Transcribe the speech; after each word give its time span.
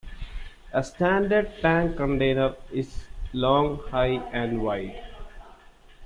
A 0.73 0.83
standard 0.83 1.51
tank 1.61 1.95
container 1.95 2.55
is 2.71 3.03
long, 3.33 3.77
high 3.89 4.17
and 4.33 4.63
wide. 4.63 4.99